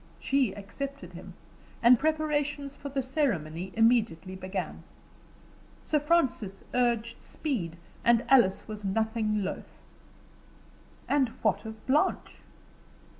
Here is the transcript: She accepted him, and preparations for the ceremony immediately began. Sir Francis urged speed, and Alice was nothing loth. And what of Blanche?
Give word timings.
She 0.19 0.51
accepted 0.53 1.13
him, 1.13 1.35
and 1.83 1.99
preparations 1.99 2.75
for 2.75 2.89
the 2.89 3.03
ceremony 3.03 3.71
immediately 3.75 4.35
began. 4.35 4.81
Sir 5.85 5.99
Francis 5.99 6.61
urged 6.73 7.21
speed, 7.21 7.77
and 8.03 8.25
Alice 8.27 8.67
was 8.67 8.83
nothing 8.83 9.43
loth. 9.43 9.77
And 11.07 11.29
what 11.43 11.65
of 11.65 11.85
Blanche? 11.85 12.37